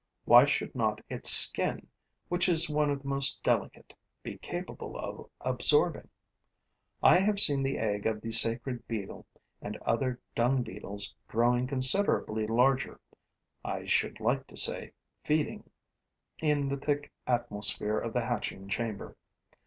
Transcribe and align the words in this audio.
Why 0.25 0.45
should 0.45 0.73
not 0.73 0.99
its 1.11 1.29
skin, 1.29 1.85
which 2.27 2.49
is 2.49 2.71
one 2.71 2.89
of 2.89 3.03
the 3.03 3.07
most 3.07 3.43
delicate, 3.43 3.93
be 4.23 4.39
capable 4.39 4.97
of 4.97 5.29
absorbing? 5.41 6.09
I 7.03 7.19
have 7.19 7.39
seen 7.39 7.61
the 7.61 7.77
egg 7.77 8.07
of 8.07 8.19
the 8.19 8.31
sacred 8.31 8.87
beetle 8.87 9.27
and 9.61 9.77
other 9.83 10.19
dung 10.33 10.63
beetles 10.63 11.15
growing 11.27 11.67
considerably 11.67 12.47
larger 12.47 12.99
I 13.63 13.85
should 13.85 14.19
like 14.19 14.47
to 14.47 14.57
say, 14.57 14.93
feeding 15.23 15.69
in 16.39 16.67
the 16.67 16.77
thick 16.77 17.11
atmosphere 17.27 17.99
of 17.99 18.13
the 18.13 18.25
hatching 18.25 18.69
chamber. 18.69 19.15